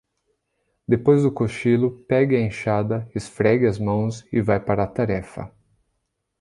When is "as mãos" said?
3.67-4.25